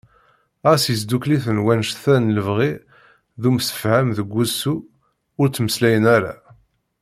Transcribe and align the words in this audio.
Ɣas 0.65 0.83
yesdukel-iten 0.87 1.63
wanect-a 1.65 2.15
n 2.17 2.33
lebɣi 2.37 2.71
d 3.41 3.43
umsefham 3.49 4.07
deg 4.17 4.27
wussu, 4.31 4.75
ur 5.39 5.47
ttmeslayen 5.49 6.05
ara. 6.17 6.35